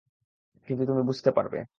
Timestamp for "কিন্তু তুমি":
0.67-1.01